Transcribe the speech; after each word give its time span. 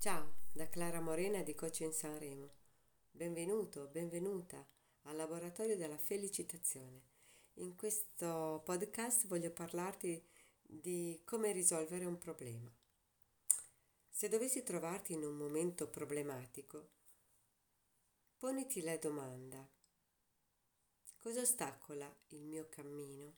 Ciao, 0.00 0.36
da 0.50 0.66
Clara 0.66 0.98
Morena 0.98 1.42
di 1.42 1.54
Coaching 1.54 1.92
Sanremo. 1.92 2.50
Benvenuto, 3.10 3.86
benvenuta 3.88 4.66
al 5.02 5.14
laboratorio 5.14 5.76
della 5.76 5.98
felicitazione. 5.98 7.02
In 7.56 7.76
questo 7.76 8.62
podcast 8.64 9.26
voglio 9.26 9.50
parlarti 9.50 10.26
di 10.62 11.20
come 11.26 11.52
risolvere 11.52 12.06
un 12.06 12.16
problema. 12.16 12.74
Se 14.08 14.30
dovessi 14.30 14.62
trovarti 14.62 15.12
in 15.12 15.22
un 15.22 15.36
momento 15.36 15.86
problematico, 15.90 16.92
poniti 18.38 18.80
la 18.80 18.96
domanda, 18.96 19.68
cosa 21.18 21.42
ostacola 21.42 22.10
il 22.28 22.46
mio 22.46 22.70
cammino? 22.70 23.36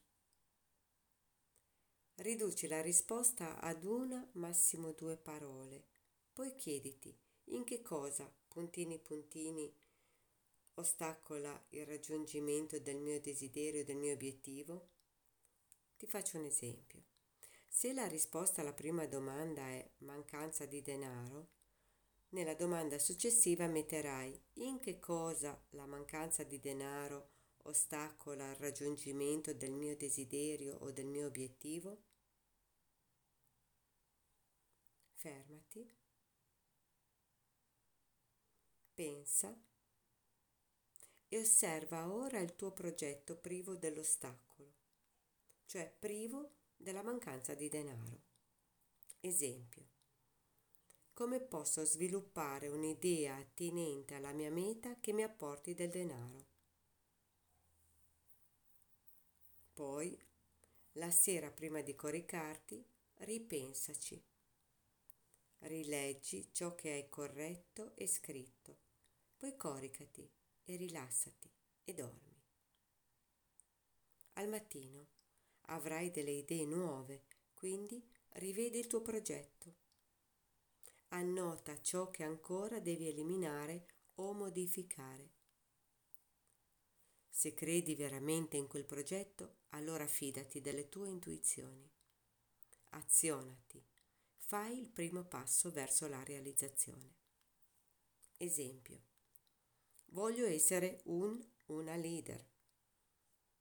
Riduci 2.15 2.67
la 2.67 2.81
risposta 2.81 3.59
ad 3.59 3.83
una, 3.83 4.25
massimo 4.35 4.93
due 4.93 5.17
parole. 5.17 5.91
Poi 6.43 6.57
chiediti 6.57 7.17
in 7.51 7.63
che 7.63 7.81
cosa, 7.81 8.29
puntini 8.49 8.99
puntini, 8.99 9.73
ostacola 10.73 11.57
il 11.69 11.85
raggiungimento 11.85 12.79
del 12.79 12.97
mio 12.97 13.21
desiderio, 13.21 13.85
del 13.85 13.95
mio 13.95 14.11
obiettivo? 14.11 14.89
Ti 15.95 16.05
faccio 16.05 16.37
un 16.37 16.43
esempio. 16.43 17.01
Se 17.69 17.93
la 17.93 18.07
risposta 18.07 18.59
alla 18.59 18.73
prima 18.73 19.05
domanda 19.05 19.61
è 19.69 19.89
mancanza 19.99 20.65
di 20.65 20.81
denaro, 20.81 21.47
nella 22.31 22.55
domanda 22.55 22.99
successiva 22.99 23.65
metterai 23.67 24.37
in 24.55 24.81
che 24.81 24.99
cosa 24.99 25.57
la 25.69 25.85
mancanza 25.85 26.43
di 26.43 26.59
denaro 26.59 27.29
ostacola 27.59 28.49
il 28.49 28.57
raggiungimento 28.57 29.53
del 29.53 29.71
mio 29.71 29.95
desiderio 29.95 30.75
o 30.81 30.91
del 30.91 31.05
mio 31.05 31.25
obiettivo? 31.25 32.01
Fermati, 35.13 36.01
pensa 38.93 39.57
e 41.27 41.39
osserva 41.39 42.11
ora 42.11 42.39
il 42.39 42.55
tuo 42.55 42.71
progetto 42.71 43.35
privo 43.35 43.75
dell'ostacolo, 43.75 44.71
cioè 45.65 45.91
privo 45.97 46.51
della 46.77 47.01
mancanza 47.01 47.55
di 47.55 47.69
denaro. 47.69 48.21
Esempio. 49.19 49.87
Come 51.13 51.39
posso 51.39 51.85
sviluppare 51.85 52.67
un'idea 52.67 53.35
attinente 53.35 54.15
alla 54.15 54.31
mia 54.31 54.51
meta 54.51 54.99
che 54.99 55.13
mi 55.13 55.23
apporti 55.23 55.73
del 55.73 55.89
denaro? 55.89 56.45
Poi, 59.73 60.15
la 60.93 61.09
sera 61.09 61.49
prima 61.49 61.81
di 61.81 61.95
coricarti, 61.95 62.85
ripensaci. 63.19 64.21
Rileggi 65.59 66.49
ciò 66.51 66.75
che 66.75 66.91
hai 66.91 67.09
corretto 67.09 67.95
e 67.95 68.05
scritto, 68.05 68.77
poi 69.43 69.57
coricati 69.57 70.31
e 70.63 70.77
rilassati 70.77 71.51
e 71.83 71.93
dormi. 71.93 72.41
Al 74.35 74.47
mattino 74.47 75.07
avrai 75.63 76.11
delle 76.11 76.31
idee 76.31 76.63
nuove, 76.63 77.25
quindi 77.53 78.01
rivedi 78.35 78.79
il 78.79 78.87
tuo 78.87 79.01
progetto. 79.01 79.75
Annota 81.09 81.81
ciò 81.81 82.09
che 82.09 82.23
ancora 82.23 82.79
devi 82.79 83.09
eliminare 83.09 83.87
o 84.15 84.31
modificare. 84.31 85.31
Se 87.29 87.53
credi 87.53 87.95
veramente 87.95 88.55
in 88.55 88.67
quel 88.67 88.85
progetto, 88.85 89.63
allora 89.71 90.07
fidati 90.07 90.61
delle 90.61 90.87
tue 90.87 91.09
intuizioni. 91.09 91.91
Azionati. 92.91 93.83
Fai 94.37 94.79
il 94.79 94.89
primo 94.89 95.25
passo 95.25 95.69
verso 95.69 96.07
la 96.07 96.23
realizzazione. 96.23 97.15
Esempio. 98.37 99.11
Voglio 100.13 100.45
essere 100.45 101.01
un, 101.05 101.43
una 101.67 101.95
leader. 101.95 102.45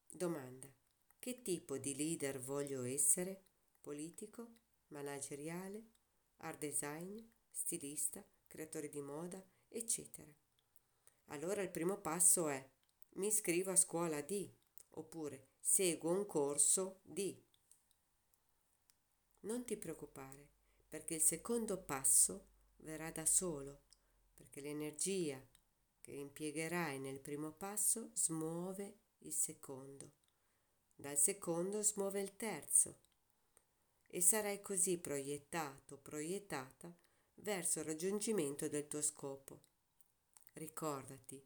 Domanda. 0.06 0.70
Che 1.18 1.40
tipo 1.40 1.78
di 1.78 1.96
leader 1.96 2.38
voglio 2.40 2.82
essere? 2.82 3.42
Politico? 3.80 4.56
Manageriale? 4.88 5.82
Art 6.38 6.58
design? 6.58 7.18
Stilista? 7.50 8.22
Creatore 8.46 8.90
di 8.90 9.00
moda? 9.00 9.42
Eccetera. 9.66 10.30
Allora 11.28 11.62
il 11.62 11.70
primo 11.70 11.96
passo 11.96 12.48
è 12.48 12.68
mi 13.14 13.28
iscrivo 13.28 13.70
a 13.70 13.76
scuola 13.76 14.20
di 14.20 14.54
oppure 14.90 15.52
seguo 15.58 16.10
un 16.10 16.26
corso 16.26 17.00
di. 17.02 17.34
Non 19.40 19.64
ti 19.64 19.78
preoccupare 19.78 20.50
perché 20.86 21.14
il 21.14 21.22
secondo 21.22 21.78
passo 21.78 22.48
verrà 22.76 23.10
da 23.10 23.24
solo 23.24 23.84
perché 24.34 24.60
l'energia 24.60 25.42
che 26.02 26.10
impiegherai 26.10 26.98
nel 26.98 27.20
primo 27.20 27.52
passo 27.52 28.10
smuove 28.12 28.98
il 29.18 29.32
secondo. 29.32 30.10
Dal 30.94 31.16
secondo 31.16 31.80
smuove 31.80 32.20
il 32.20 32.36
terzo. 32.36 32.98
E 34.08 34.20
sarai 34.20 34.60
così 34.60 34.98
proiettato, 34.98 35.96
proiettata 35.96 36.94
verso 37.36 37.78
il 37.78 37.86
raggiungimento 37.86 38.68
del 38.68 38.88
tuo 38.88 39.00
scopo. 39.00 39.60
Ricordati 40.54 41.42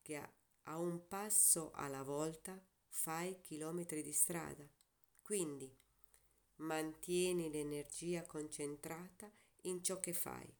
che 0.00 0.20
a 0.64 0.78
un 0.78 1.06
passo 1.06 1.70
alla 1.74 2.02
volta 2.02 2.60
fai 2.88 3.40
chilometri 3.40 4.02
di 4.02 4.12
strada, 4.12 4.66
quindi 5.20 5.70
mantieni 6.56 7.50
l'energia 7.50 8.24
concentrata 8.24 9.30
in 9.62 9.82
ciò 9.82 10.00
che 10.00 10.12
fai 10.12 10.52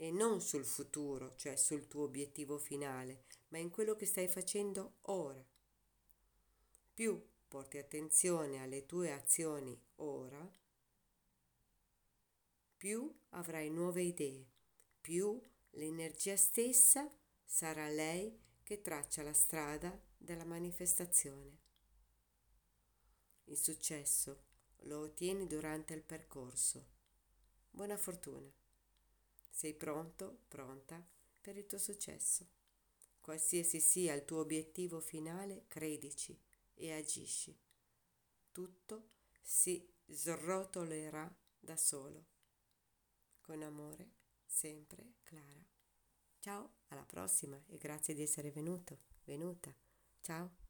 e 0.00 0.10
non 0.10 0.40
sul 0.40 0.64
futuro, 0.64 1.34
cioè 1.36 1.56
sul 1.56 1.86
tuo 1.86 2.04
obiettivo 2.04 2.58
finale, 2.58 3.24
ma 3.48 3.58
in 3.58 3.70
quello 3.70 3.94
che 3.94 4.06
stai 4.06 4.28
facendo 4.28 4.98
ora 5.02 5.44
più 6.98 7.24
porti 7.46 7.78
attenzione 7.78 8.60
alle 8.60 8.84
tue 8.84 9.12
azioni 9.12 9.80
ora, 9.98 10.50
più 12.76 13.16
avrai 13.28 13.70
nuove 13.70 14.02
idee, 14.02 14.44
più 15.00 15.40
l'energia 15.70 16.36
stessa 16.36 17.08
sarà 17.44 17.88
lei 17.88 18.36
che 18.64 18.80
traccia 18.80 19.22
la 19.22 19.32
strada 19.32 19.96
della 20.16 20.44
manifestazione. 20.44 21.56
Il 23.44 23.56
successo 23.56 24.46
lo 24.78 24.98
ottieni 25.02 25.46
durante 25.46 25.94
il 25.94 26.02
percorso. 26.02 26.84
Buona 27.70 27.96
fortuna. 27.96 28.52
Sei 29.58 29.74
pronto, 29.74 30.42
pronta 30.46 31.04
per 31.40 31.56
il 31.56 31.66
tuo 31.66 31.78
successo. 31.78 32.46
Qualsiasi 33.18 33.80
sia 33.80 34.14
il 34.14 34.24
tuo 34.24 34.38
obiettivo 34.38 35.00
finale, 35.00 35.64
credici 35.66 36.40
e 36.74 36.92
agisci. 36.92 37.58
Tutto 38.52 39.08
si 39.42 39.84
srotolerà 40.06 41.28
da 41.58 41.76
solo. 41.76 42.26
Con 43.40 43.60
amore, 43.62 44.12
sempre 44.46 45.14
Clara. 45.24 45.66
Ciao, 46.38 46.74
alla 46.86 47.04
prossima 47.04 47.60
e 47.66 47.78
grazie 47.78 48.14
di 48.14 48.22
essere 48.22 48.52
venuto, 48.52 49.00
venuta. 49.24 49.74
Ciao. 50.20 50.67